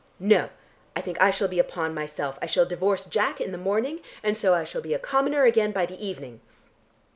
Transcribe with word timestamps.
No, 0.19 0.49
I 0.95 1.01
think 1.01 1.21
I 1.21 1.29
shall 1.29 1.47
be 1.47 1.59
a 1.59 1.63
pawn 1.63 1.93
myself. 1.93 2.39
I 2.41 2.47
shall 2.47 2.65
divorce 2.65 3.05
Jack 3.05 3.39
in 3.39 3.51
the 3.51 3.57
morning, 3.59 3.99
and 4.23 4.35
so 4.35 4.55
I 4.55 4.63
shall 4.63 4.81
be 4.81 4.95
a 4.95 4.97
commoner 4.97 5.43
again 5.45 5.71
by 5.71 5.85
the 5.85 6.03
evening. 6.03 6.41